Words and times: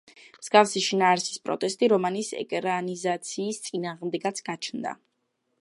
მსგავსი 0.43 0.81
შინაარსის 0.85 1.41
პროტესტი 1.49 1.91
რომანის 1.93 2.31
ეკრანიზაციის 2.39 3.63
წინააღმდეგაც 3.69 4.47
გაჩნდა. 4.49 5.01